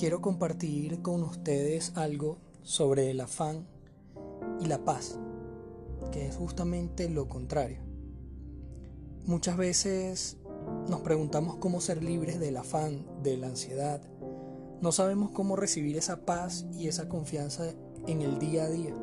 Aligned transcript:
quiero 0.00 0.22
compartir 0.22 1.02
con 1.02 1.22
ustedes 1.22 1.92
algo 1.94 2.38
sobre 2.62 3.10
el 3.10 3.20
afán 3.20 3.66
y 4.58 4.64
la 4.64 4.82
paz, 4.82 5.18
que 6.10 6.26
es 6.26 6.36
justamente 6.36 7.10
lo 7.10 7.28
contrario. 7.28 7.82
Muchas 9.26 9.58
veces 9.58 10.38
nos 10.88 11.02
preguntamos 11.02 11.56
cómo 11.56 11.82
ser 11.82 12.02
libres 12.02 12.40
del 12.40 12.56
afán, 12.56 13.04
de 13.22 13.36
la 13.36 13.48
ansiedad. 13.48 14.00
No 14.80 14.90
sabemos 14.90 15.32
cómo 15.32 15.54
recibir 15.54 15.98
esa 15.98 16.24
paz 16.24 16.64
y 16.72 16.88
esa 16.88 17.06
confianza 17.10 17.74
en 18.06 18.22
el 18.22 18.38
día 18.38 18.64
a 18.64 18.70
día. 18.70 18.94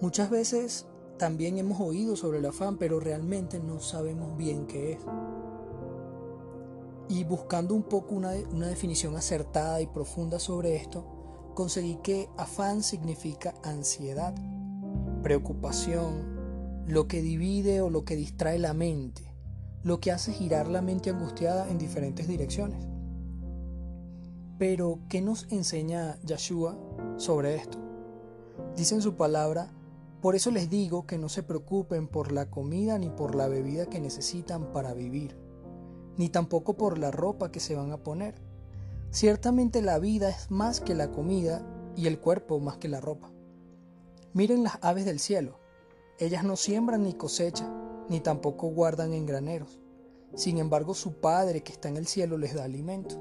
Muchas 0.00 0.28
veces 0.28 0.88
también 1.18 1.56
hemos 1.56 1.80
oído 1.80 2.16
sobre 2.16 2.38
el 2.38 2.46
afán, 2.46 2.78
pero 2.78 2.98
realmente 2.98 3.60
no 3.60 3.78
sabemos 3.78 4.36
bien 4.36 4.66
qué 4.66 4.94
es. 4.94 5.00
Y 7.10 7.24
buscando 7.24 7.74
un 7.74 7.82
poco 7.82 8.14
una, 8.14 8.30
definición 8.30 9.16
acertada 9.16 9.80
y 9.80 9.88
profunda 9.88 10.38
sobre 10.38 10.76
esto, 10.76 11.04
conseguí 11.56 11.96
que 11.96 12.28
afán 12.36 12.84
significa 12.84 13.52
ansiedad, 13.64 14.32
preocupación, 15.20 16.84
lo 16.86 17.08
que 17.08 17.20
divide 17.20 17.80
o 17.80 17.90
lo 17.90 18.04
que 18.04 18.14
distrae 18.14 18.60
la 18.60 18.74
mente, 18.74 19.34
lo 19.82 19.98
que 19.98 20.12
hace 20.12 20.32
girar 20.32 20.68
la 20.68 20.82
mente 20.82 21.10
angustiada 21.10 21.68
en 21.68 21.78
diferentes 21.78 22.28
direcciones. 22.28 22.86
Pero, 24.56 25.00
¿qué 25.08 25.20
nos 25.20 25.50
enseña 25.50 26.16
Yeshua 26.22 26.78
sobre 27.16 27.56
esto? 27.56 27.78
Dice 28.76 28.94
en 28.94 29.02
su 29.02 29.16
palabra, 29.16 29.72
por 30.20 30.36
eso 30.36 30.52
les 30.52 30.70
digo 30.70 31.08
que 31.08 31.18
no 31.18 31.28
se 31.28 31.42
preocupen 31.42 32.06
por 32.06 32.30
la 32.30 32.48
comida 32.50 32.98
ni 32.98 33.10
por 33.10 33.34
la 33.34 33.48
bebida 33.48 33.86
que 33.86 33.98
necesitan 33.98 34.72
para 34.72 34.94
vivir, 34.94 35.49
ni 36.16 36.28
tampoco 36.28 36.76
por 36.76 36.98
la 36.98 37.10
ropa 37.10 37.50
que 37.50 37.60
se 37.60 37.74
van 37.74 37.92
a 37.92 38.02
poner. 38.02 38.34
Ciertamente 39.10 39.82
la 39.82 39.98
vida 39.98 40.28
es 40.28 40.50
más 40.50 40.80
que 40.80 40.94
la 40.94 41.10
comida 41.10 41.66
y 41.96 42.06
el 42.06 42.20
cuerpo 42.20 42.60
más 42.60 42.76
que 42.76 42.88
la 42.88 43.00
ropa. 43.00 43.32
Miren 44.32 44.62
las 44.62 44.78
aves 44.82 45.04
del 45.04 45.18
cielo. 45.18 45.58
Ellas 46.18 46.44
no 46.44 46.56
siembran 46.56 47.02
ni 47.02 47.14
cosechan, 47.14 48.06
ni 48.08 48.20
tampoco 48.20 48.68
guardan 48.68 49.12
en 49.12 49.26
graneros. 49.26 49.80
Sin 50.34 50.58
embargo, 50.58 50.94
su 50.94 51.14
Padre 51.14 51.62
que 51.62 51.72
está 51.72 51.88
en 51.88 51.96
el 51.96 52.06
cielo 52.06 52.38
les 52.38 52.54
da 52.54 52.64
alimento. 52.64 53.16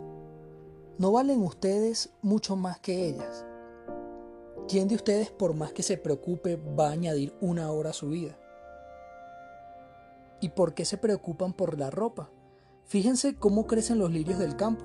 ¿No 0.99 1.11
valen 1.11 1.41
ustedes 1.41 2.11
mucho 2.21 2.55
más 2.55 2.79
que 2.79 3.07
ellas? 3.07 3.45
¿Quién 4.67 4.87
de 4.87 4.95
ustedes, 4.95 5.31
por 5.31 5.55
más 5.55 5.73
que 5.73 5.81
se 5.81 5.97
preocupe, 5.97 6.57
va 6.57 6.89
a 6.89 6.91
añadir 6.91 7.33
una 7.41 7.71
hora 7.71 7.89
a 7.89 7.93
su 7.93 8.09
vida? 8.09 8.37
¿Y 10.41 10.49
por 10.49 10.75
qué 10.75 10.85
se 10.85 10.97
preocupan 10.97 11.53
por 11.53 11.79
la 11.79 11.89
ropa? 11.89 12.29
Fíjense 12.89 13.35
cómo 13.35 13.67
crecen 13.67 13.99
los 13.99 14.09
lirios 14.09 14.39
del 14.39 14.55
campo. 14.55 14.83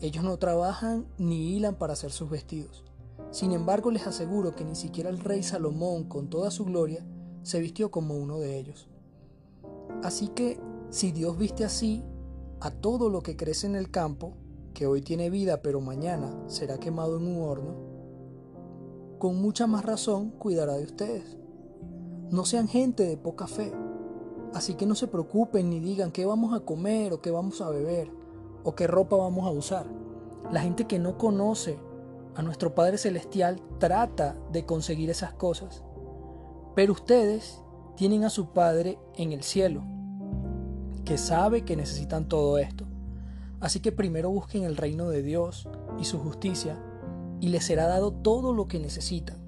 Ellos 0.00 0.24
no 0.24 0.38
trabajan 0.38 1.06
ni 1.18 1.54
hilan 1.54 1.76
para 1.76 1.92
hacer 1.92 2.10
sus 2.10 2.28
vestidos. 2.28 2.84
Sin 3.30 3.52
embargo, 3.52 3.92
les 3.92 4.08
aseguro 4.08 4.56
que 4.56 4.64
ni 4.64 4.74
siquiera 4.74 5.08
el 5.08 5.20
rey 5.20 5.44
Salomón, 5.44 6.02
con 6.08 6.28
toda 6.28 6.50
su 6.50 6.64
gloria, 6.64 7.06
se 7.44 7.60
vistió 7.60 7.92
como 7.92 8.16
uno 8.16 8.40
de 8.40 8.58
ellos. 8.58 8.88
Así 10.02 10.30
que, 10.30 10.58
si 10.90 11.12
Dios 11.12 11.38
viste 11.38 11.64
así 11.64 12.02
a 12.58 12.72
todo 12.72 13.08
lo 13.08 13.22
que 13.22 13.36
crece 13.36 13.68
en 13.68 13.76
el 13.76 13.88
campo, 13.88 14.34
que 14.74 14.88
hoy 14.88 15.00
tiene 15.00 15.30
vida 15.30 15.62
pero 15.62 15.80
mañana 15.80 16.36
será 16.48 16.78
quemado 16.78 17.18
en 17.18 17.28
un 17.28 17.40
horno, 17.44 17.76
con 19.20 19.40
mucha 19.40 19.68
más 19.68 19.84
razón 19.84 20.30
cuidará 20.30 20.72
de 20.72 20.86
ustedes. 20.86 21.38
No 22.30 22.44
sean 22.44 22.66
gente 22.66 23.04
de 23.04 23.16
poca 23.16 23.46
fe, 23.46 23.72
así 24.54 24.74
que 24.74 24.86
no 24.86 24.94
se 24.94 25.08
preocupen 25.08 25.70
ni 25.70 25.80
digan 25.80 26.12
qué 26.12 26.26
vamos 26.26 26.54
a 26.54 26.60
comer 26.60 27.12
o 27.12 27.20
qué 27.20 27.30
vamos 27.30 27.60
a 27.60 27.70
beber 27.70 28.10
o 28.64 28.74
qué 28.74 28.86
ropa 28.86 29.16
vamos 29.16 29.46
a 29.46 29.50
usar. 29.50 29.86
La 30.50 30.60
gente 30.60 30.86
que 30.86 30.98
no 30.98 31.18
conoce 31.18 31.78
a 32.34 32.42
nuestro 32.42 32.74
Padre 32.74 32.98
Celestial 32.98 33.60
trata 33.78 34.36
de 34.50 34.64
conseguir 34.64 35.10
esas 35.10 35.32
cosas. 35.34 35.82
Pero 36.74 36.92
ustedes 36.92 37.62
tienen 37.96 38.24
a 38.24 38.30
su 38.30 38.52
Padre 38.52 38.98
en 39.16 39.32
el 39.32 39.42
cielo, 39.42 39.82
que 41.04 41.18
sabe 41.18 41.64
que 41.64 41.76
necesitan 41.76 42.28
todo 42.28 42.58
esto. 42.58 42.86
Así 43.60 43.80
que 43.80 43.92
primero 43.92 44.30
busquen 44.30 44.64
el 44.64 44.76
reino 44.76 45.08
de 45.08 45.22
Dios 45.22 45.68
y 45.98 46.04
su 46.04 46.18
justicia, 46.18 46.82
y 47.40 47.48
les 47.48 47.64
será 47.64 47.86
dado 47.86 48.12
todo 48.12 48.54
lo 48.54 48.66
que 48.66 48.78
necesitan. 48.78 49.41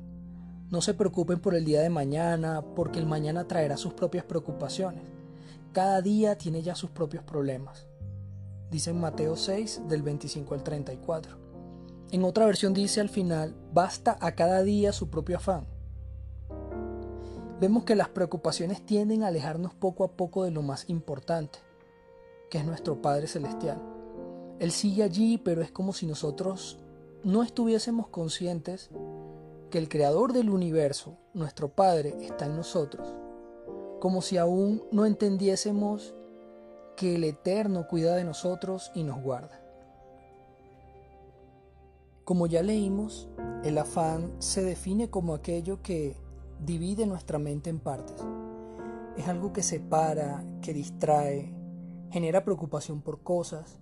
No 0.75 0.81
se 0.81 0.93
preocupen 0.93 1.39
por 1.39 1.55
el 1.55 1.65
día 1.65 1.83
de 1.83 1.89
mañana, 1.89 2.61
porque 2.75 2.99
el 2.99 3.07
mañana 3.07 3.47
traerá 3.47 3.77
sus 3.77 3.93
propias 3.93 4.25
preocupaciones. 4.25 5.05
Cada 5.73 6.03
día 6.03 6.37
tiene 6.37 6.62
ya 6.62 6.75
sus 6.75 6.91
propios 6.91 7.23
problemas. 7.23 7.87
Dice 8.73 8.91
en 8.91 8.99
Mateo 8.99 9.37
6 9.37 9.83
del 9.89 10.03
25 10.03 10.53
al 10.53 10.65
34. 10.65 11.39
En 12.11 12.25
otra 12.25 12.47
versión 12.47 12.75
dice 12.75 13.01
al 13.01 13.09
final, 13.09 13.55
basta 13.73 14.19
a 14.21 14.35
cada 14.35 14.65
día 14.65 14.93
su 14.93 15.11
propio 15.11 15.37
afán. 15.37 15.69
Vemos 17.61 17.85
que 17.85 17.95
las 17.95 18.09
preocupaciones 18.09 18.85
tienden 18.85 19.23
a 19.23 19.29
alejarnos 19.29 19.75
poco 19.75 20.03
a 20.03 20.17
poco 20.17 20.43
de 20.43 20.51
lo 20.51 20.62
más 20.62 20.91
importante, 20.91 21.61
que 22.51 22.59
es 22.59 22.65
nuestro 22.65 23.01
Padre 23.01 23.29
Celestial. 23.29 23.81
Él 24.59 24.73
sigue 24.73 25.05
allí, 25.05 25.39
pero 25.39 25.62
es 25.62 25.71
como 25.71 25.93
si 25.93 26.05
nosotros 26.05 26.81
no 27.23 27.45
estuviésemos 27.45 28.09
conscientes 28.09 28.91
que 29.75 29.79
el 29.81 29.89
Creador 29.89 30.33
del 30.33 30.51
universo, 30.51 31.19
nuestro 31.33 31.69
Padre, 31.69 32.15
está 32.21 32.47
en 32.47 32.55
nosotros, 32.55 33.12
como 33.99 34.23
si 34.23 34.37
aún 34.37 34.85
no 34.93 35.05
entendiésemos 35.05 36.15
que 36.97 37.17
el 37.17 37.25
Eterno 37.25 37.89
cuida 37.89 38.15
de 38.15 38.23
nosotros 38.23 38.93
y 38.95 39.03
nos 39.03 39.21
guarda. 39.21 39.61
Como 42.23 42.47
ya 42.47 42.62
leímos, 42.62 43.29
el 43.65 43.77
afán 43.77 44.37
se 44.39 44.62
define 44.62 45.11
como 45.11 45.35
aquello 45.35 45.83
que 45.83 46.17
divide 46.65 47.05
nuestra 47.05 47.41
mente 47.41 47.69
en 47.69 47.81
partes. 47.81 48.25
Es 49.17 49.27
algo 49.27 49.53
que 49.53 49.65
separa, 49.65 50.45
que 50.62 50.73
distrae, 50.73 51.53
genera 52.12 52.45
preocupación 52.45 53.03
por 53.03 53.25
cosas, 53.25 53.81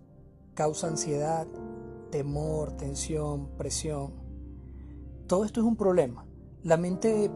causa 0.54 0.86
ansiedad, 0.86 1.46
temor, 2.10 2.78
tensión, 2.78 3.48
presión. 3.58 4.21
Todo 5.32 5.46
esto 5.46 5.60
es 5.60 5.66
un 5.66 5.76
problema. 5.76 6.26
La 6.62 6.76
mente, 6.76 7.30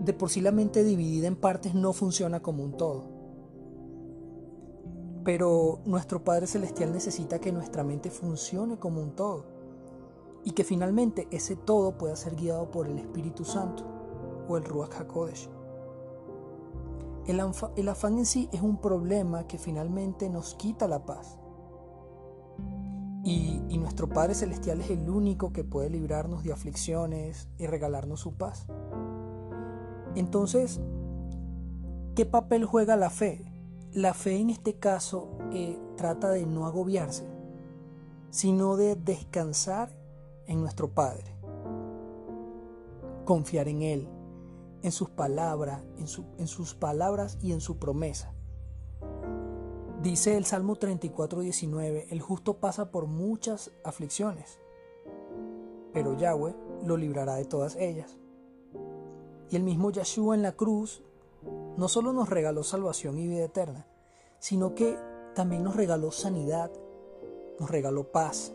de 0.00 0.12
por 0.12 0.28
sí 0.28 0.42
la 0.42 0.52
mente 0.52 0.84
dividida 0.84 1.26
en 1.26 1.36
partes 1.36 1.74
no 1.74 1.94
funciona 1.94 2.42
como 2.42 2.62
un 2.62 2.76
todo. 2.76 3.04
Pero 5.24 5.80
nuestro 5.86 6.22
Padre 6.22 6.46
Celestial 6.46 6.92
necesita 6.92 7.38
que 7.38 7.50
nuestra 7.50 7.82
mente 7.82 8.10
funcione 8.10 8.78
como 8.78 9.00
un 9.00 9.16
todo 9.16 9.46
y 10.44 10.50
que 10.50 10.64
finalmente 10.64 11.28
ese 11.30 11.56
todo 11.56 11.96
pueda 11.96 12.14
ser 12.14 12.36
guiado 12.36 12.70
por 12.70 12.86
el 12.86 12.98
Espíritu 12.98 13.46
Santo 13.46 13.86
o 14.46 14.58
el 14.58 14.64
Ruach 14.66 15.00
HaKodesh. 15.00 15.48
El, 17.26 17.40
el 17.76 17.88
afán 17.88 18.18
en 18.18 18.26
sí 18.26 18.50
es 18.52 18.60
un 18.60 18.82
problema 18.82 19.46
que 19.46 19.56
finalmente 19.56 20.28
nos 20.28 20.54
quita 20.56 20.86
la 20.86 21.06
paz. 21.06 21.38
Y, 23.24 23.58
nuestro 23.78 24.08
Padre 24.08 24.34
Celestial 24.34 24.80
es 24.80 24.90
el 24.90 25.10
único 25.10 25.52
que 25.52 25.64
puede 25.64 25.90
librarnos 25.90 26.44
de 26.44 26.52
aflicciones 26.52 27.48
y 27.58 27.66
regalarnos 27.66 28.20
su 28.20 28.34
paz. 28.34 28.66
Entonces, 30.14 30.80
¿qué 32.14 32.24
papel 32.24 32.64
juega 32.64 32.96
la 32.96 33.10
fe? 33.10 33.44
La 33.92 34.14
fe 34.14 34.38
en 34.38 34.50
este 34.50 34.74
caso 34.74 35.38
eh, 35.52 35.78
trata 35.96 36.30
de 36.30 36.46
no 36.46 36.66
agobiarse, 36.66 37.26
sino 38.30 38.76
de 38.76 38.96
descansar 38.96 39.90
en 40.46 40.60
nuestro 40.60 40.88
Padre. 40.90 41.34
Confiar 43.24 43.66
en 43.68 43.82
Él, 43.82 44.08
en 44.82 44.92
sus 44.92 45.10
palabras, 45.10 45.82
en 45.96 46.46
sus 46.46 46.74
palabras 46.74 47.38
y 47.42 47.52
en 47.52 47.60
su 47.60 47.78
promesa. 47.78 48.32
Dice 50.02 50.38
el 50.38 50.46
Salmo 50.46 50.76
34, 50.76 51.40
19, 51.40 52.06
el 52.10 52.22
justo 52.22 52.54
pasa 52.54 52.90
por 52.90 53.06
muchas 53.06 53.70
aflicciones, 53.84 54.58
pero 55.92 56.16
Yahweh 56.16 56.54
lo 56.86 56.96
librará 56.96 57.34
de 57.34 57.44
todas 57.44 57.76
ellas. 57.76 58.16
Y 59.50 59.56
el 59.56 59.62
mismo 59.62 59.90
Yeshua 59.90 60.34
en 60.34 60.40
la 60.40 60.52
cruz 60.52 61.02
no 61.76 61.86
solo 61.88 62.14
nos 62.14 62.30
regaló 62.30 62.62
salvación 62.62 63.18
y 63.18 63.28
vida 63.28 63.44
eterna, 63.44 63.86
sino 64.38 64.74
que 64.74 64.96
también 65.34 65.64
nos 65.64 65.76
regaló 65.76 66.12
sanidad, 66.12 66.70
nos 67.58 67.70
regaló 67.70 68.10
paz, 68.10 68.54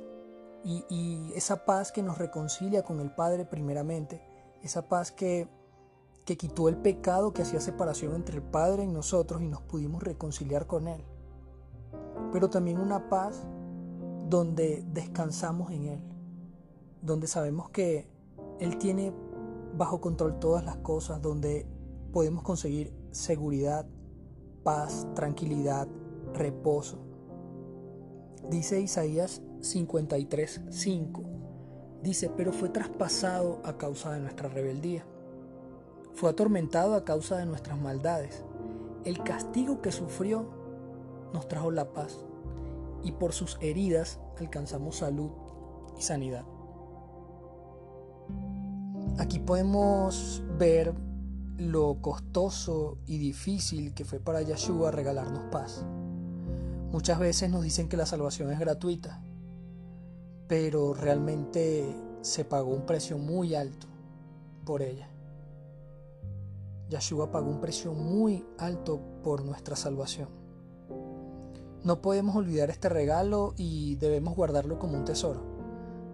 y, 0.64 1.32
esa 1.36 1.64
paz 1.64 1.92
que 1.92 2.02
nos 2.02 2.18
reconcilia 2.18 2.82
con 2.82 3.00
el 3.00 3.12
Padre 3.12 3.46
primeramente, 3.46 4.20
esa 4.64 4.90
paz 4.90 5.12
que, 5.12 5.48
que 6.26 6.38
quitó 6.38 6.70
el 6.70 6.78
pecado 6.78 7.34
que 7.34 7.44
hacía 7.44 7.60
separación 7.60 8.16
entre 8.16 8.38
el 8.38 8.42
Padre 8.42 8.86
y 8.86 8.88
nosotros 8.88 9.44
y 9.44 9.48
nos 9.48 9.62
pudimos 9.62 10.02
reconciliar 10.02 10.66
con 10.66 10.88
Él. 10.88 11.06
Pero 12.36 12.50
también 12.50 12.82
una 12.82 13.08
paz 13.08 13.48
donde 14.30 14.84
descansamos 14.92 15.72
en 15.72 15.86
Él, 15.86 16.04
donde 17.02 17.28
sabemos 17.28 17.70
que 17.70 18.10
Él 18.60 18.78
tiene 18.78 19.14
bajo 19.78 20.02
control 20.02 20.38
todas 20.38 20.66
las 20.66 20.76
cosas, 20.76 21.22
donde 21.22 21.66
podemos 22.12 22.44
conseguir 22.44 22.92
seguridad, 23.12 23.86
paz, 24.64 25.08
tranquilidad, 25.16 25.88
reposo. 26.34 26.98
Dice 28.50 28.82
Isaías 28.82 29.42
53.5. 29.62 31.24
Dice, 32.04 32.30
pero 32.36 32.52
fue 32.52 32.68
traspasado 32.68 33.62
a 33.64 33.78
causa 33.78 34.12
de 34.12 34.20
nuestra 34.20 34.50
rebeldía. 34.50 35.06
Fue 36.16 36.32
atormentado 36.32 36.96
a 36.96 37.06
causa 37.06 37.38
de 37.38 37.46
nuestras 37.46 37.80
maldades. 37.80 38.44
El 39.06 39.24
castigo 39.24 39.82
que 39.82 39.94
sufrió 39.94 40.65
nos 41.36 41.48
trajo 41.50 41.70
la 41.70 41.92
paz 41.92 42.18
y 43.04 43.12
por 43.12 43.34
sus 43.34 43.58
heridas 43.62 44.20
alcanzamos 44.40 44.98
salud 44.98 45.30
y 46.00 46.02
sanidad. 46.02 46.46
Aquí 49.20 49.40
podemos 49.40 50.42
ver 50.58 50.94
lo 51.58 52.02
costoso 52.02 52.98
y 53.06 53.18
difícil 53.18 53.94
que 53.94 54.06
fue 54.06 54.20
para 54.20 54.42
Yeshua 54.42 54.92
regalarnos 54.92 55.44
paz. 55.52 55.86
Muchas 56.92 57.20
veces 57.20 57.50
nos 57.50 57.64
dicen 57.64 57.90
que 57.90 57.98
la 57.98 58.06
salvación 58.06 58.52
es 58.52 58.60
gratuita, 58.60 59.22
pero 60.48 60.94
realmente 60.94 61.96
se 62.22 62.46
pagó 62.46 62.74
un 62.74 62.86
precio 62.86 63.18
muy 63.18 63.56
alto 63.56 63.88
por 64.66 64.82
ella. 64.82 65.10
Yeshua 66.90 67.30
pagó 67.30 67.50
un 67.50 67.60
precio 67.60 67.94
muy 67.94 68.46
alto 68.58 69.02
por 69.22 69.44
nuestra 69.44 69.76
salvación. 69.76 70.45
No 71.86 72.02
podemos 72.02 72.36
olvidar 72.36 72.72
este 72.72 72.90
regalo 72.90 73.54
y 73.58 73.96
debemos 73.98 74.36
guardarlo 74.36 74.80
como 74.80 74.98
un 74.98 75.06
tesoro. 75.06 75.44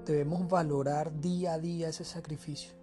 Debemos 0.06 0.50
valorar 0.50 1.22
día 1.22 1.54
a 1.54 1.60
día 1.60 1.88
ese 1.88 2.04
sacrificio. 2.04 2.74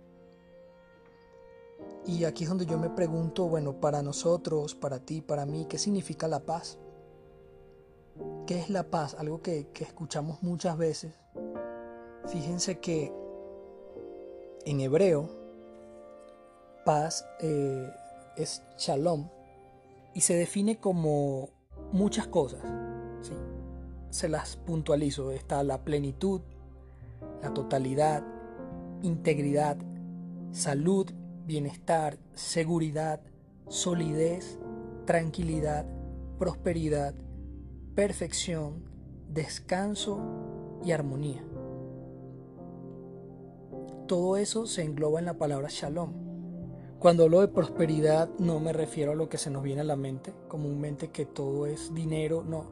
Y 2.06 2.25
aquí 2.25 2.44
es 2.44 2.49
donde 2.49 2.64
yo 2.64 2.79
me 2.79 2.88
pregunto, 2.88 3.46
bueno, 3.46 3.79
para 3.79 4.00
nosotros, 4.00 4.75
para 4.75 5.00
ti, 5.00 5.20
para 5.20 5.44
mí, 5.44 5.67
¿qué 5.69 5.76
significa 5.76 6.29
la 6.29 6.40
paz? 6.40 6.79
¿Qué 8.46 8.58
es 8.58 8.70
la 8.70 8.85
paz? 8.85 9.14
Algo 9.19 9.43
que, 9.43 9.69
escuchamos 9.81 10.43
muchas 10.43 10.79
veces. 10.79 11.12
Fíjense 12.29 12.79
que 12.79 13.12
en 14.64 14.81
hebreo, 14.81 15.29
paz 16.87 17.26
eh, 17.41 17.91
es 18.38 18.62
shalom 18.79 19.29
y 20.14 20.23
se 20.23 20.34
define 20.34 20.81
como 20.81 21.57
muchas 21.93 22.26
cosas. 22.26 22.61
¿sí? 23.20 23.32
Se 24.11 24.29
las 24.29 24.56
puntualizo. 24.56 25.32
Está 25.32 25.62
la 25.62 25.85
plenitud, 25.85 26.40
la 27.43 27.52
totalidad, 27.55 28.25
integridad, 29.02 29.79
salud, 30.50 31.11
bienestar, 31.46 32.19
seguridad, 32.35 33.20
solidez, 33.69 34.58
tranquilidad, 35.06 35.87
prosperidad, 36.38 37.14
perfección, 37.94 38.84
descanso 39.29 40.20
y 40.84 40.93
armonía. 40.93 41.43
Todo 44.06 44.37
eso 44.37 44.67
se 44.67 44.84
engloba 44.84 45.19
en 45.19 45.26
la 45.26 45.38
palabra 45.38 45.69
shalom. 45.70 46.28
Cuando 46.99 47.23
hablo 47.23 47.41
de 47.41 47.47
prosperidad 47.47 48.29
no 48.41 48.59
me 48.59 48.73
refiero 48.73 49.12
a 49.12 49.15
lo 49.15 49.29
que 49.29 49.39
se 49.39 49.50
nos 49.50 49.62
viene 49.62 49.83
a 49.83 49.85
la 49.85 49.95
mente, 49.95 50.35
comúnmente 50.49 51.11
que 51.11 51.27
todo 51.27 51.67
es 51.67 51.95
dinero, 51.95 52.43
no. 52.43 52.65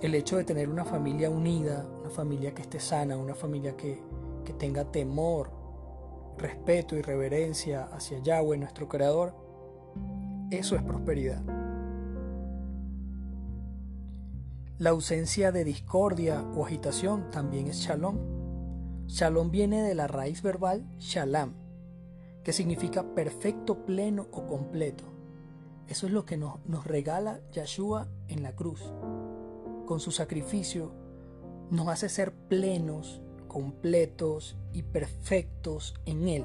El 0.00 0.14
hecho 0.14 0.38
de 0.38 0.44
tener 0.44 0.70
una 0.70 0.86
familia 0.86 1.28
unida, 1.28 1.86
una 2.00 2.08
familia 2.08 2.54
que 2.54 2.62
esté 2.62 2.80
sana, 2.80 3.18
una 3.18 3.34
familia 3.34 3.76
que, 3.76 4.00
que 4.42 4.54
tenga 4.54 4.90
temor, 4.90 5.50
respeto 6.38 6.96
y 6.96 7.02
reverencia 7.02 7.84
hacia 7.92 8.20
Yahweh, 8.20 8.56
nuestro 8.56 8.88
Creador, 8.88 9.34
eso 10.50 10.74
es 10.74 10.82
prosperidad. 10.82 11.42
La 14.78 14.90
ausencia 14.90 15.52
de 15.52 15.64
discordia 15.64 16.42
o 16.54 16.64
agitación 16.64 17.30
también 17.30 17.66
es 17.66 17.80
shalom. 17.80 18.16
Shalom 19.08 19.50
viene 19.50 19.82
de 19.82 19.94
la 19.94 20.06
raíz 20.06 20.40
verbal 20.40 20.86
shalam, 20.98 21.65
que 22.46 22.52
significa 22.52 23.02
perfecto, 23.02 23.84
pleno 23.84 24.28
o 24.30 24.46
completo. 24.46 25.02
Eso 25.88 26.06
es 26.06 26.12
lo 26.12 26.24
que 26.24 26.36
nos, 26.36 26.64
nos 26.64 26.86
regala 26.86 27.40
Yahshua 27.50 28.06
en 28.28 28.44
la 28.44 28.54
cruz. 28.54 28.80
Con 29.84 29.98
su 29.98 30.12
sacrificio 30.12 30.92
nos 31.72 31.88
hace 31.88 32.08
ser 32.08 32.32
plenos 32.32 33.20
completos 33.48 34.56
y 34.72 34.84
perfectos 34.84 35.96
en 36.04 36.28
Él, 36.28 36.44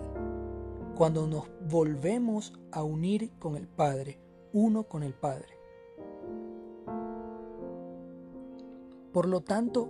cuando 0.96 1.28
nos 1.28 1.46
volvemos 1.70 2.52
a 2.72 2.82
unir 2.82 3.34
con 3.38 3.56
el 3.56 3.68
Padre, 3.68 4.20
uno 4.54 4.86
con 4.86 5.04
el 5.04 5.14
Padre. 5.14 5.54
Por 9.14 9.28
lo 9.28 9.42
tanto, 9.42 9.88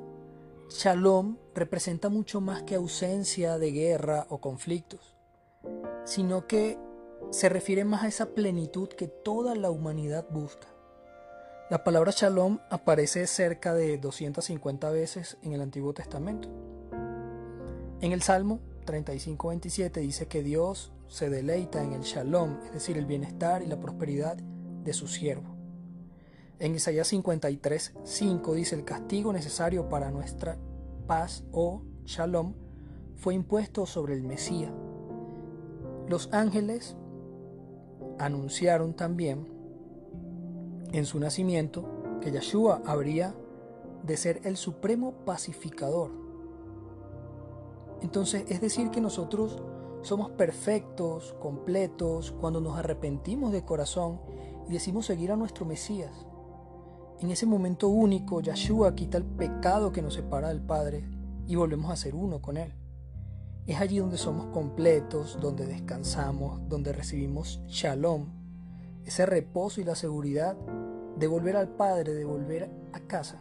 Shalom 0.67 1.37
representa 1.55 2.09
mucho 2.09 2.41
más 2.41 2.63
que 2.63 2.75
ausencia 2.75 3.57
de 3.57 3.71
guerra 3.71 4.27
o 4.27 4.41
conflictos, 4.41 5.10
sino 6.03 6.47
que 6.47 6.77
se 7.31 7.49
refiere 7.49 7.85
más 7.85 8.03
a 8.03 8.07
esa 8.07 8.27
plenitud 8.27 8.89
que 8.89 9.07
toda 9.07 9.55
la 9.55 9.69
humanidad 9.69 10.25
busca. 10.29 10.67
La 11.69 11.83
palabra 11.83 12.11
Shalom 12.13 12.59
aparece 12.69 13.27
cerca 13.27 13.73
de 13.73 13.97
250 13.97 14.89
veces 14.89 15.37
en 15.41 15.53
el 15.53 15.61
Antiguo 15.61 15.93
Testamento. 15.93 16.49
En 18.01 18.11
el 18.11 18.21
Salmo 18.21 18.59
35-27 18.85 20.01
dice 20.01 20.27
que 20.27 20.43
Dios 20.43 20.91
se 21.07 21.29
deleita 21.29 21.83
en 21.83 21.93
el 21.93 22.01
shalom, 22.01 22.57
es 22.65 22.73
decir, 22.73 22.97
el 22.97 23.05
bienestar 23.05 23.61
y 23.61 23.67
la 23.67 23.79
prosperidad 23.79 24.35
de 24.37 24.93
su 24.93 25.07
siervo. 25.07 25.55
En 26.59 26.75
Isaías 26.75 27.11
53.5 27.13 28.53
dice 28.53 28.75
el 28.75 28.83
castigo 28.83 29.31
necesario 29.31 29.87
para 29.87 30.11
nuestra 30.11 30.57
paz 31.07 31.43
o 31.51 31.83
shalom 32.05 32.53
fue 33.15 33.33
impuesto 33.33 33.85
sobre 33.85 34.15
el 34.15 34.23
Mesías. 34.23 34.71
Los 36.11 36.29
ángeles 36.31 36.95
anunciaron 38.19 38.93
también 38.93 39.47
en 40.91 41.05
su 41.05 41.19
nacimiento 41.19 42.19
que 42.21 42.31
Yeshua 42.31 42.83
habría 42.85 43.33
de 44.03 44.17
ser 44.17 44.41
el 44.43 44.57
supremo 44.57 45.13
pacificador 45.25 46.21
entonces, 48.01 48.45
es 48.49 48.61
decir 48.61 48.89
que 48.89 48.99
nosotros 48.99 49.61
somos 50.01 50.31
perfectos, 50.31 51.35
completos, 51.39 52.31
cuando 52.41 52.59
nos 52.59 52.77
arrepentimos 52.77 53.51
de 53.51 53.63
corazón 53.63 54.19
y 54.67 54.73
decimos 54.73 55.05
seguir 55.05 55.31
a 55.31 55.35
nuestro 55.35 55.65
Mesías. 55.65 56.25
En 57.19 57.29
ese 57.29 57.45
momento 57.45 57.87
único, 57.87 58.41
Yeshua 58.41 58.95
quita 58.95 59.17
el 59.17 59.23
pecado 59.23 59.91
que 59.91 60.01
nos 60.01 60.15
separa 60.15 60.49
del 60.49 60.61
Padre 60.61 61.07
y 61.47 61.55
volvemos 61.55 61.91
a 61.91 61.95
ser 61.95 62.15
uno 62.15 62.41
con 62.41 62.57
Él. 62.57 62.73
Es 63.67 63.79
allí 63.79 63.99
donde 63.99 64.17
somos 64.17 64.47
completos, 64.47 65.37
donde 65.39 65.65
descansamos, 65.65 66.67
donde 66.67 66.93
recibimos 66.93 67.61
shalom, 67.67 68.27
ese 69.05 69.25
reposo 69.25 69.81
y 69.81 69.83
la 69.83 69.95
seguridad 69.95 70.57
de 71.17 71.27
volver 71.27 71.55
al 71.55 71.69
Padre, 71.69 72.13
de 72.13 72.25
volver 72.25 72.71
a 72.93 72.99
casa. 73.01 73.39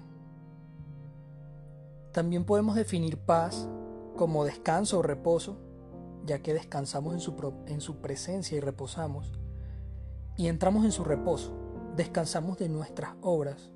También 2.13 2.45
podemos 2.45 2.75
definir 2.75 3.19
paz 3.19 3.69
como 4.17 4.45
descanso 4.45 4.99
o 4.99 5.03
reposo, 5.03 5.57
ya 6.27 6.41
que 6.43 6.53
descansamos 6.53 7.15
en 7.15 7.21
su, 7.21 7.55
en 7.67 7.81
su 7.81 7.97
presencia 8.01 8.57
y 8.59 8.61
reposamos, 8.61 9.33
y 10.37 10.49
entramos 10.49 10.85
en 10.85 10.93
su 10.93 11.05
reposo, 11.05 11.53
descansamos 11.97 12.59
de 12.59 12.69
nuestras 12.69 13.15
obras. 13.23 13.71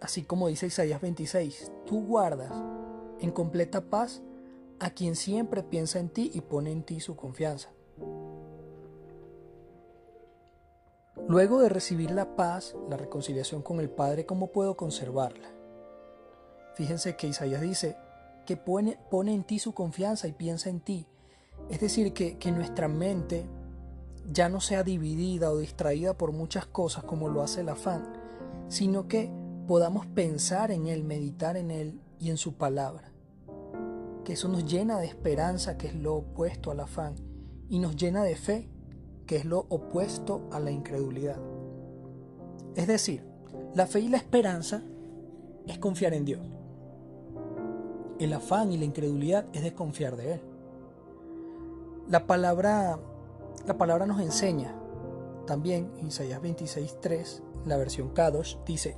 Así 0.00 0.22
como 0.22 0.48
dice 0.48 0.66
Isaías 0.66 1.00
26, 1.00 1.72
tú 1.84 2.06
guardas 2.06 2.52
en 3.20 3.32
completa 3.32 3.82
paz 3.82 4.22
a 4.80 4.90
quien 4.90 5.16
siempre 5.16 5.62
piensa 5.62 5.98
en 5.98 6.08
ti 6.08 6.30
y 6.34 6.40
pone 6.40 6.70
en 6.70 6.82
ti 6.82 7.00
su 7.00 7.16
confianza. 7.16 7.70
Luego 11.28 11.60
de 11.60 11.68
recibir 11.68 12.10
la 12.10 12.36
paz, 12.36 12.74
la 12.88 12.96
reconciliación 12.96 13.62
con 13.62 13.80
el 13.80 13.90
Padre, 13.90 14.24
¿cómo 14.24 14.52
puedo 14.52 14.76
conservarla? 14.76 15.50
Fíjense 16.74 17.16
que 17.16 17.26
Isaías 17.26 17.60
dice, 17.60 17.96
que 18.46 18.56
pone, 18.56 18.98
en 19.12 19.44
ti 19.44 19.58
su 19.58 19.74
confianza 19.74 20.26
y 20.28 20.32
piensa 20.32 20.70
en 20.70 20.80
ti. 20.80 21.06
Es 21.68 21.80
decir, 21.80 22.12
que 22.14 22.52
nuestra 22.52 22.88
mente 22.88 23.46
ya 24.30 24.48
no 24.48 24.60
sea 24.60 24.82
dividida 24.82 25.50
o 25.50 25.58
distraída 25.58 26.14
por 26.16 26.32
muchas 26.32 26.66
cosas 26.66 27.04
como 27.04 27.28
lo 27.28 27.42
hace 27.42 27.62
el 27.62 27.68
afán, 27.68 28.12
sino 28.68 29.08
que 29.08 29.30
podamos 29.66 30.06
pensar 30.06 30.70
en 30.70 30.86
Él, 30.86 31.04
meditar 31.04 31.56
en 31.56 31.70
Él 31.70 32.00
y 32.18 32.30
en 32.30 32.36
su 32.36 32.54
palabra. 32.54 33.12
Que 34.28 34.34
eso 34.34 34.48
nos 34.50 34.66
llena 34.66 34.98
de 34.98 35.06
esperanza, 35.06 35.78
que 35.78 35.86
es 35.86 35.94
lo 35.94 36.16
opuesto 36.16 36.70
al 36.70 36.80
afán, 36.80 37.14
y 37.70 37.78
nos 37.78 37.96
llena 37.96 38.22
de 38.24 38.36
fe, 38.36 38.68
que 39.24 39.36
es 39.36 39.46
lo 39.46 39.60
opuesto 39.70 40.42
a 40.52 40.60
la 40.60 40.70
incredulidad. 40.70 41.38
Es 42.74 42.86
decir, 42.86 43.24
la 43.74 43.86
fe 43.86 44.00
y 44.00 44.08
la 44.08 44.18
esperanza 44.18 44.82
es 45.66 45.78
confiar 45.78 46.12
en 46.12 46.26
Dios. 46.26 46.46
El 48.18 48.34
afán 48.34 48.70
y 48.70 48.76
la 48.76 48.84
incredulidad 48.84 49.46
es 49.54 49.62
desconfiar 49.62 50.14
de 50.14 50.34
Él. 50.34 50.40
La 52.06 52.26
palabra, 52.26 52.98
la 53.66 53.78
palabra 53.78 54.04
nos 54.04 54.20
enseña 54.20 54.74
también 55.46 55.90
en 56.00 56.08
Isaías 56.08 56.42
26.3, 56.42 57.40
la 57.64 57.78
versión 57.78 58.10
Kadosh, 58.10 58.58
dice, 58.66 58.94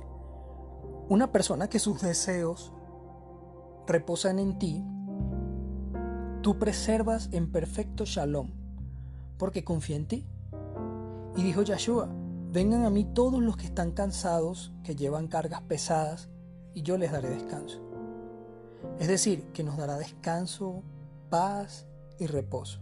una 1.07 1.31
persona 1.31 1.69
que 1.69 1.79
sus 1.79 2.01
deseos 2.01 2.73
reposan 3.87 4.37
en 4.37 4.59
ti 4.59 4.83
tú 6.41 6.57
preservas 6.57 7.29
en 7.31 7.51
perfecto 7.51 8.05
shalom, 8.05 8.49
porque 9.37 9.63
confía 9.63 9.95
en 9.95 10.07
ti. 10.07 10.27
Y 11.35 11.43
dijo 11.43 11.61
Yahshua, 11.61 12.09
vengan 12.51 12.83
a 12.83 12.89
mí 12.89 13.05
todos 13.05 13.41
los 13.41 13.57
que 13.57 13.65
están 13.65 13.91
cansados, 13.91 14.73
que 14.83 14.95
llevan 14.95 15.27
cargas 15.27 15.61
pesadas, 15.61 16.29
y 16.73 16.81
yo 16.81 16.97
les 16.97 17.11
daré 17.11 17.29
descanso. 17.29 17.81
Es 18.99 19.07
decir, 19.07 19.51
que 19.53 19.63
nos 19.63 19.77
dará 19.77 19.97
descanso, 19.97 20.83
paz 21.29 21.85
y 22.19 22.27
reposo. 22.27 22.79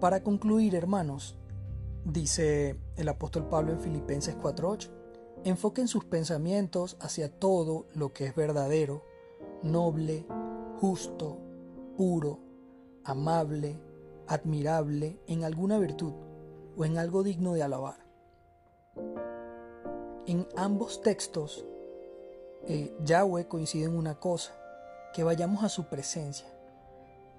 Para 0.00 0.22
concluir, 0.22 0.74
hermanos, 0.74 1.36
dice 2.04 2.80
el 2.96 3.08
apóstol 3.08 3.48
Pablo 3.48 3.72
en 3.72 3.80
Filipenses 3.80 4.36
4:8, 4.36 4.90
enfoquen 5.44 5.88
sus 5.88 6.04
pensamientos 6.04 6.96
hacia 7.00 7.30
todo 7.30 7.86
lo 7.94 8.12
que 8.12 8.26
es 8.26 8.34
verdadero, 8.34 9.04
noble, 9.62 10.26
justo, 10.80 11.38
puro, 11.96 12.38
amable, 13.04 13.78
admirable, 14.26 15.18
en 15.26 15.44
alguna 15.44 15.78
virtud 15.78 16.12
o 16.76 16.84
en 16.84 16.98
algo 16.98 17.22
digno 17.22 17.54
de 17.54 17.62
alabar. 17.62 18.06
En 20.26 20.46
ambos 20.56 21.02
textos, 21.02 21.66
eh, 22.66 22.96
Yahweh 23.04 23.48
coincide 23.48 23.84
en 23.84 23.96
una 23.96 24.20
cosa, 24.20 24.52
que 25.12 25.24
vayamos 25.24 25.64
a 25.64 25.68
su 25.68 25.86
presencia. 25.86 26.46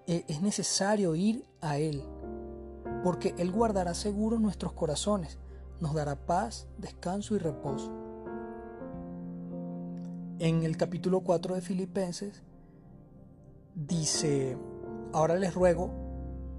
Eh, 0.05 0.25
es 0.27 0.41
necesario 0.41 1.15
ir 1.15 1.45
a 1.61 1.77
Él, 1.77 2.03
porque 3.03 3.33
Él 3.37 3.51
guardará 3.51 3.93
seguros 3.93 4.41
nuestros 4.41 4.73
corazones, 4.73 5.37
nos 5.79 5.93
dará 5.93 6.15
paz, 6.15 6.67
descanso 6.77 7.35
y 7.35 7.39
reposo. 7.39 7.91
En 10.39 10.63
el 10.63 10.77
capítulo 10.77 11.21
4 11.21 11.55
de 11.55 11.61
Filipenses 11.61 12.43
dice, 13.75 14.57
ahora 15.13 15.35
les 15.35 15.53
ruego 15.53 15.91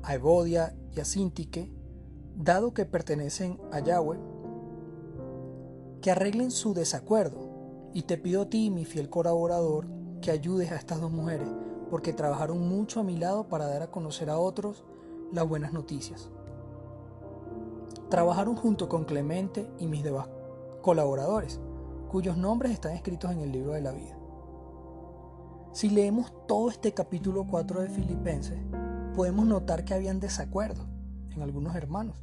a 0.03 0.15
Evodia 0.15 0.75
y 0.95 1.01
a 1.01 1.05
Sintique, 1.05 1.73
dado 2.37 2.75
que 2.75 2.85
pertenecen 2.85 3.61
a 3.73 3.81
Yahweh, 3.81 4.19
que 6.01 6.11
arreglen 6.11 6.51
su 6.51 6.75
desacuerdo. 6.75 7.53
Y 7.95 8.03
te 8.03 8.19
pido 8.19 8.43
a 8.43 8.51
ti, 8.51 8.71
mi 8.71 8.85
fiel 8.85 9.09
colaborador, 9.09 9.87
que 10.21 10.31
ayudes 10.31 10.73
a 10.73 10.77
estas 10.77 11.01
dos 11.01 11.13
mujeres, 11.13 11.49
porque 11.91 12.13
trabajaron 12.13 12.69
mucho 12.69 13.01
a 13.01 13.05
mi 13.05 13.17
lado 13.17 13.49
para 13.49 13.67
dar 13.67 13.83
a 13.83 13.91
conocer 13.91 14.31
a 14.31 14.39
otros 14.39 14.85
las 15.33 15.49
buenas 15.49 15.73
noticias. 15.73 16.31
Trabajaron 18.11 18.57
junto 18.57 18.89
con 18.89 19.05
Clemente 19.05 19.69
y 19.79 19.87
mis 19.87 20.05
demás 20.05 20.29
colaboradores, 20.83 21.61
cuyos 22.09 22.37
nombres 22.37 22.73
están 22.73 22.93
escritos 22.93 23.33
en 23.33 23.41
el 23.41 23.51
libro 23.51 23.73
de 23.73 23.81
la 23.81 23.93
vida. 23.93 24.19
Si 25.73 25.89
leemos 25.89 26.33
todo 26.47 26.69
este 26.69 26.93
capítulo 26.93 27.47
4 27.47 27.81
de 27.81 27.89
Filipenses, 27.89 28.59
podemos 29.17 29.47
notar 29.47 29.85
que 29.85 29.95
habían 29.95 30.21
desacuerdo 30.21 30.85
en 31.35 31.43
algunos 31.43 31.75
hermanos, 31.75 32.23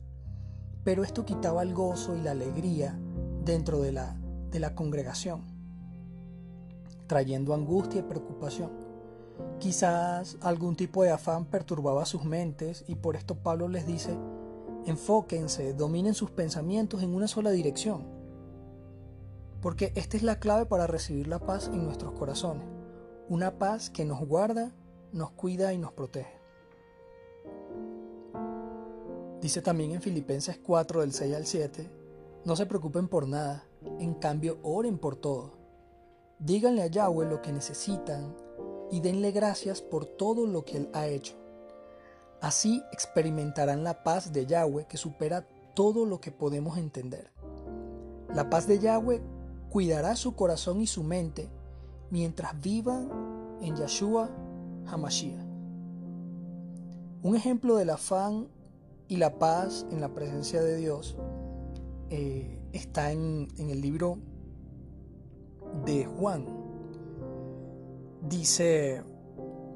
pero 0.83 1.03
esto 1.03 1.25
quitaba 1.25 1.63
el 1.63 1.73
gozo 1.73 2.15
y 2.15 2.21
la 2.21 2.31
alegría 2.31 2.97
dentro 3.43 3.81
de 3.81 3.91
la, 3.91 4.15
de 4.51 4.59
la 4.59 4.75
congregación, 4.75 5.41
trayendo 7.07 7.55
angustia 7.55 8.01
y 8.01 8.03
preocupación. 8.03 8.69
Quizás 9.59 10.37
algún 10.41 10.75
tipo 10.75 11.03
de 11.03 11.09
afán 11.09 11.45
perturbaba 11.45 12.05
sus 12.05 12.23
mentes 12.23 12.85
y 12.87 12.95
por 12.95 13.15
esto 13.15 13.35
Pablo 13.35 13.67
les 13.67 13.87
dice, 13.87 14.15
enfóquense, 14.85 15.73
dominen 15.73 16.13
sus 16.13 16.31
pensamientos 16.31 17.03
en 17.03 17.13
una 17.13 17.27
sola 17.27 17.51
dirección, 17.51 18.03
porque 19.61 19.91
esta 19.95 20.17
es 20.17 20.23
la 20.23 20.39
clave 20.39 20.65
para 20.65 20.87
recibir 20.87 21.27
la 21.27 21.39
paz 21.39 21.69
en 21.73 21.85
nuestros 21.85 22.13
corazones, 22.13 22.65
una 23.29 23.57
paz 23.59 23.89
que 23.89 24.05
nos 24.05 24.19
guarda, 24.25 24.71
nos 25.11 25.31
cuida 25.31 25.73
y 25.73 25.77
nos 25.77 25.91
protege. 25.93 26.39
Dice 29.41 29.61
también 29.61 29.91
en 29.91 30.01
Filipenses 30.01 30.59
4 30.59 31.01
del 31.01 31.13
6 31.13 31.35
al 31.35 31.45
7, 31.45 31.89
no 32.45 32.55
se 32.55 32.65
preocupen 32.65 33.07
por 33.07 33.27
nada, 33.27 33.65
en 33.99 34.13
cambio 34.13 34.59
oren 34.63 34.97
por 34.97 35.15
todo. 35.15 35.53
Díganle 36.39 36.83
a 36.83 36.87
Yahweh 36.87 37.27
lo 37.27 37.41
que 37.41 37.51
necesitan 37.51 38.35
y 38.91 38.99
denle 38.99 39.31
gracias 39.31 39.81
por 39.81 40.05
todo 40.05 40.45
lo 40.45 40.65
que 40.65 40.77
Él 40.77 40.89
ha 40.93 41.07
hecho. 41.07 41.40
Así 42.41 42.83
experimentarán 42.91 43.83
la 43.83 44.03
paz 44.03 44.33
de 44.33 44.47
Yahweh 44.47 44.87
que 44.87 44.97
supera 44.97 45.47
todo 45.75 46.05
lo 46.05 46.19
que 46.19 46.31
podemos 46.31 46.77
entender. 46.77 47.31
La 48.33 48.49
paz 48.49 48.67
de 48.67 48.79
Yahweh 48.79 49.21
cuidará 49.69 50.15
su 50.15 50.35
corazón 50.35 50.81
y 50.81 50.87
su 50.87 51.03
mente 51.03 51.49
mientras 52.09 52.59
vivan 52.59 53.09
en 53.61 53.75
Yahshua 53.75 54.29
Hamashiach. 54.87 55.45
Un 57.23 57.35
ejemplo 57.35 57.75
del 57.75 57.91
afán 57.91 58.47
y 59.07 59.17
la 59.17 59.37
paz 59.37 59.85
en 59.91 60.01
la 60.01 60.09
presencia 60.09 60.63
de 60.63 60.77
Dios 60.77 61.15
eh, 62.09 62.59
está 62.73 63.11
en 63.11 63.47
el 63.57 63.81
libro 63.81 64.17
de 65.85 66.05
Juan. 66.05 66.45
Dice, 68.27 69.03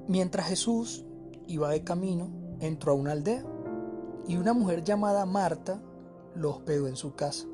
mientras 0.07 0.47
Jesús 0.47 1.05
iba 1.47 1.69
de 1.69 1.83
camino, 1.83 2.44
entró 2.59 2.93
a 2.93 2.95
una 2.95 3.11
aldea 3.11 3.43
y 4.27 4.37
una 4.37 4.53
mujer 4.53 4.83
llamada 4.83 5.25
Marta 5.25 5.81
lo 6.33 6.51
hospedó 6.51 6.87
en 6.87 6.95
su 6.95 7.15
casa. 7.15 7.45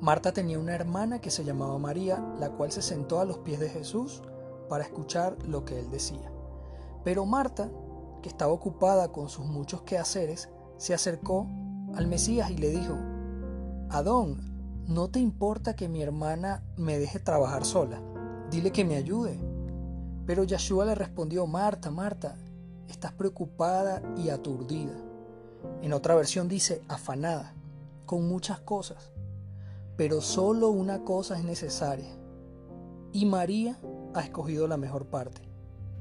Marta 0.00 0.32
tenía 0.32 0.58
una 0.58 0.74
hermana 0.74 1.20
que 1.20 1.30
se 1.30 1.44
llamaba 1.44 1.78
María, 1.78 2.24
la 2.38 2.50
cual 2.50 2.72
se 2.72 2.80
sentó 2.80 3.20
a 3.20 3.24
los 3.24 3.38
pies 3.38 3.60
de 3.60 3.68
Jesús 3.68 4.22
para 4.68 4.84
escuchar 4.84 5.36
lo 5.46 5.64
que 5.64 5.78
él 5.78 5.90
decía. 5.90 6.32
Pero 7.04 7.26
Marta, 7.26 7.70
que 8.22 8.28
estaba 8.28 8.52
ocupada 8.52 9.12
con 9.12 9.28
sus 9.28 9.44
muchos 9.44 9.82
quehaceres, 9.82 10.48
se 10.78 10.94
acercó 10.94 11.46
al 11.94 12.06
Mesías 12.06 12.50
y 12.50 12.56
le 12.56 12.70
dijo, 12.70 12.96
Adón, 13.90 14.84
¿no 14.86 15.10
te 15.10 15.20
importa 15.20 15.76
que 15.76 15.88
mi 15.88 16.02
hermana 16.02 16.64
me 16.76 16.98
deje 16.98 17.18
trabajar 17.18 17.64
sola? 17.64 18.00
Dile 18.50 18.72
que 18.72 18.84
me 18.84 18.96
ayude. 18.96 19.38
Pero 20.26 20.44
Yeshua 20.44 20.86
le 20.86 20.94
respondió, 20.94 21.46
Marta, 21.46 21.90
Marta, 21.90 22.36
estás 22.90 23.12
preocupada 23.12 24.02
y 24.16 24.30
aturdida. 24.30 24.96
En 25.82 25.92
otra 25.92 26.14
versión 26.14 26.48
dice, 26.48 26.82
afanada, 26.88 27.54
con 28.06 28.28
muchas 28.28 28.60
cosas. 28.60 29.12
Pero 29.96 30.20
solo 30.20 30.70
una 30.70 31.04
cosa 31.04 31.38
es 31.38 31.44
necesaria. 31.44 32.16
Y 33.12 33.26
María 33.26 33.78
ha 34.14 34.22
escogido 34.22 34.66
la 34.66 34.76
mejor 34.76 35.06
parte, 35.06 35.42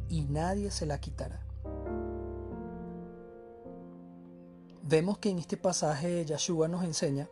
y 0.08 0.22
nadie 0.22 0.72
se 0.72 0.86
la 0.86 1.00
quitará. 1.00 1.46
Vemos 4.84 5.20
que 5.20 5.30
en 5.30 5.40
este 5.40 5.58
pasaje 5.58 6.26
Yeshua 6.26 6.68
nos 6.68 6.84
enseña 6.84 7.30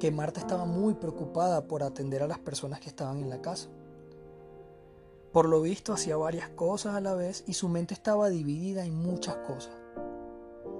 que 0.00 0.10
Marta 0.10 0.40
estaba 0.40 0.64
muy 0.64 0.94
preocupada 0.94 1.66
por 1.68 1.82
atender 1.82 2.22
a 2.22 2.26
las 2.26 2.38
personas 2.38 2.80
que 2.80 2.88
estaban 2.88 3.18
en 3.18 3.28
la 3.28 3.42
casa. 3.42 3.68
Por 5.32 5.48
lo 5.48 5.62
visto 5.62 5.92
hacía 5.92 6.16
varias 6.16 6.50
cosas 6.50 6.94
a 6.94 7.00
la 7.00 7.14
vez 7.14 7.44
y 7.46 7.54
su 7.54 7.68
mente 7.68 7.94
estaba 7.94 8.28
dividida 8.28 8.84
en 8.84 8.94
muchas 8.94 9.36
cosas. 9.36 9.74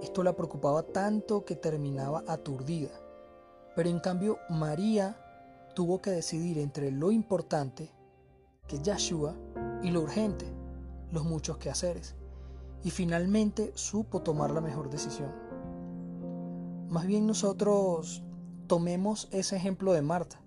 Esto 0.02 0.22
la 0.22 0.34
preocupaba 0.34 0.82
tanto 0.82 1.44
que 1.44 1.56
terminaba 1.56 2.24
aturdida. 2.26 2.90
Pero 3.74 3.88
en 3.88 4.00
cambio 4.00 4.38
María 4.50 5.16
tuvo 5.74 6.02
que 6.02 6.10
decidir 6.10 6.58
entre 6.58 6.90
lo 6.90 7.10
importante, 7.10 7.90
que 8.68 8.76
es 8.76 8.82
Yahshua, 8.82 9.34
y 9.82 9.90
lo 9.90 10.02
urgente, 10.02 10.46
los 11.10 11.24
muchos 11.24 11.56
quehaceres. 11.56 12.14
Y 12.84 12.90
finalmente 12.90 13.72
supo 13.74 14.22
tomar 14.22 14.50
la 14.50 14.60
mejor 14.60 14.90
decisión. 14.90 15.32
Más 16.88 17.06
bien 17.06 17.26
nosotros 17.26 18.22
Tomemos 18.72 19.28
ese 19.32 19.56
ejemplo 19.56 19.92
de 19.92 20.00
Marta. 20.00 20.40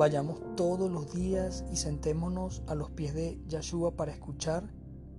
Vayamos 0.00 0.40
todos 0.56 0.90
los 0.90 1.12
días 1.12 1.62
y 1.70 1.76
sentémonos 1.76 2.62
a 2.66 2.74
los 2.74 2.90
pies 2.90 3.12
de 3.12 3.38
Yahshua 3.48 3.96
para 3.96 4.12
escuchar 4.12 4.72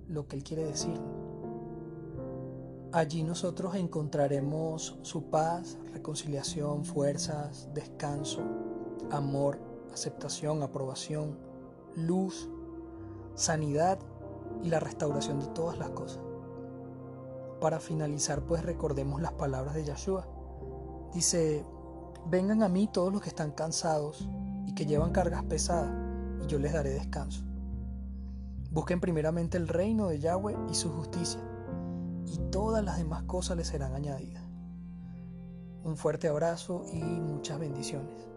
lo 0.08 0.26
que 0.26 0.34
Él 0.34 0.42
quiere 0.42 0.64
decir. 0.64 1.00
Allí 2.90 3.22
nosotros 3.22 3.76
encontraremos 3.76 4.98
su 5.02 5.30
paz, 5.30 5.78
reconciliación, 5.92 6.84
fuerzas, 6.84 7.68
descanso, 7.72 8.40
amor, 9.12 9.60
aceptación, 9.92 10.64
aprobación, 10.64 11.38
luz, 11.94 12.50
sanidad 13.36 14.00
y 14.64 14.68
la 14.68 14.80
restauración 14.80 15.38
de 15.38 15.46
todas 15.46 15.78
las 15.78 15.90
cosas. 15.90 16.24
Para 17.60 17.78
finalizar, 17.78 18.44
pues 18.46 18.64
recordemos 18.64 19.22
las 19.22 19.34
palabras 19.34 19.76
de 19.76 19.84
Yahshua. 19.84 20.26
Dice, 21.14 21.64
Vengan 22.26 22.62
a 22.64 22.68
mí 22.68 22.88
todos 22.92 23.12
los 23.12 23.20
que 23.22 23.28
están 23.28 23.52
cansados 23.52 24.28
y 24.66 24.74
que 24.74 24.86
llevan 24.86 25.12
cargas 25.12 25.44
pesadas, 25.44 25.92
y 26.42 26.46
yo 26.46 26.58
les 26.58 26.72
daré 26.72 26.90
descanso. 26.90 27.44
Busquen 28.70 29.00
primeramente 29.00 29.58
el 29.58 29.68
reino 29.68 30.08
de 30.08 30.18
Yahweh 30.18 30.56
y 30.70 30.74
su 30.74 30.90
justicia, 30.90 31.40
y 32.26 32.38
todas 32.50 32.84
las 32.84 32.98
demás 32.98 33.24
cosas 33.24 33.56
les 33.56 33.68
serán 33.68 33.94
añadidas. 33.94 34.42
Un 35.84 35.96
fuerte 35.96 36.28
abrazo 36.28 36.84
y 36.92 37.02
muchas 37.02 37.58
bendiciones. 37.58 38.31